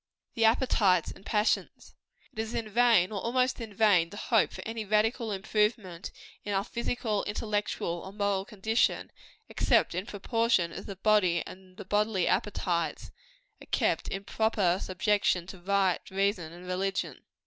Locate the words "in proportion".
9.93-10.71